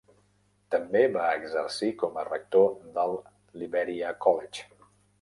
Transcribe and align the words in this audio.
També 0.75 1.01
va 1.17 1.25
exercir 1.41 1.91
com 2.05 2.19
a 2.23 2.25
rector 2.31 2.69
del 2.99 3.17
Liberia 3.65 4.19
College. 4.29 4.71